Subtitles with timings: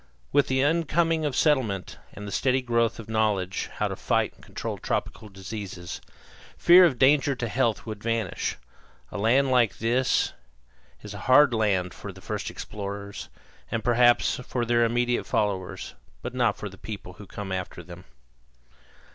[0.31, 4.33] With the incoming of settlement and with the steady growth of knowledge how to fight
[4.35, 6.01] and control tropical diseases,
[6.57, 8.57] fear of danger to health would vanish.
[9.11, 10.33] A land like this
[11.03, 13.29] is a hard land for the first explorers,
[13.69, 15.93] and perhaps for their immediate followers,
[16.23, 18.05] but not for the people who come after them.